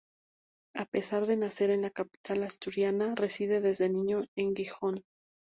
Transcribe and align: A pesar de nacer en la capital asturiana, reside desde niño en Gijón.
A 0.75 0.85
pesar 0.87 1.27
de 1.27 1.37
nacer 1.37 1.69
en 1.69 1.83
la 1.83 1.91
capital 1.91 2.41
asturiana, 2.41 3.13
reside 3.13 3.61
desde 3.61 3.87
niño 3.87 4.23
en 4.35 4.55
Gijón. 4.55 5.03